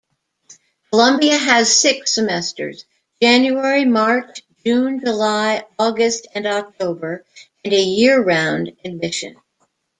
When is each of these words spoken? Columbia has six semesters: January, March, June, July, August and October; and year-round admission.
Columbia 0.91 1.37
has 1.37 1.79
six 1.79 2.15
semesters: 2.15 2.85
January, 3.21 3.85
March, 3.85 4.41
June, 4.65 4.99
July, 4.99 5.61
August 5.77 6.25
and 6.33 6.47
October; 6.47 7.23
and 7.63 7.71
year-round 7.71 8.75
admission. 8.83 9.35